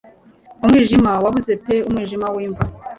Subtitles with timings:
[0.59, 2.63] Mu mwijima wabuze pe umwijima w'imva;